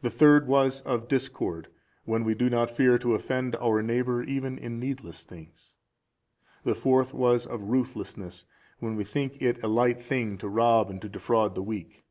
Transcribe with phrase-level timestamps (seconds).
[0.00, 1.68] The third was of discord,
[2.06, 5.74] when we do not fear to offend our neighbour even in needless things.
[6.64, 8.46] The fourth was of ruthlessness
[8.78, 12.06] when we think it a light thing to rob and to defraud the weak.